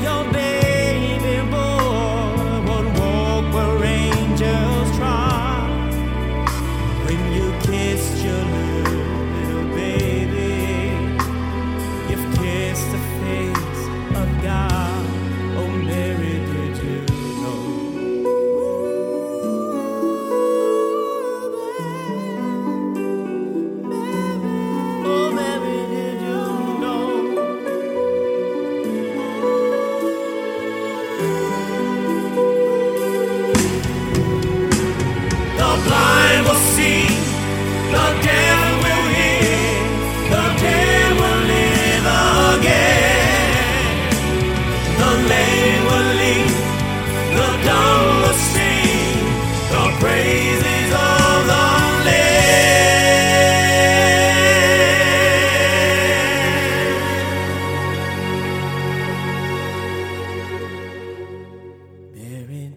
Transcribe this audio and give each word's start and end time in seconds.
your 0.00 0.24
love. 8.34 8.61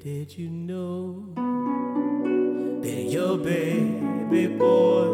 Did 0.06 0.38
you 0.38 0.48
know? 0.52 1.26
that 2.84 3.06
your 3.10 3.40
baby 3.40 4.46
boy 4.46 5.08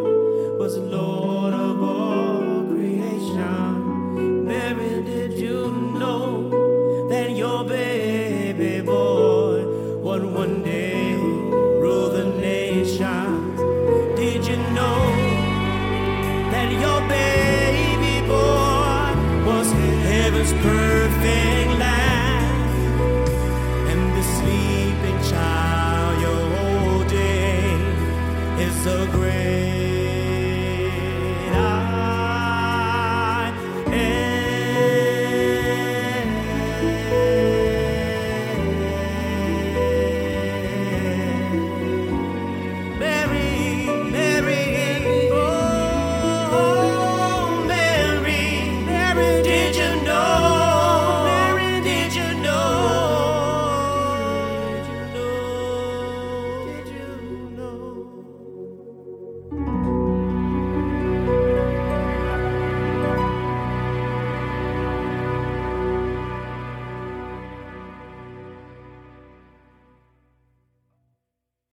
was 0.60 0.76
the 0.76 0.82
Lord 0.82 1.54
of 1.54 1.82
all 1.82 2.66
creation. 2.68 4.44
Mary, 4.46 5.02
did 5.04 5.40
you 5.40 5.72
know 5.98 7.08
that 7.08 7.32
your 7.32 7.64
baby 7.64 8.82
boy 8.82 9.64
would 10.04 10.26
one 10.26 10.62
day 10.62 11.16
rule 11.16 12.10
the 12.10 12.26
nations? 12.26 13.58
Did 14.20 14.46
you 14.46 14.58
know 14.78 15.02
that 16.52 16.70
your 16.84 17.00
baby 17.08 18.28
boy 18.28 19.08
was 19.48 19.72
heaven's 19.72 20.52
perfect 20.62 21.71
so 28.84 29.06
great. 29.12 29.81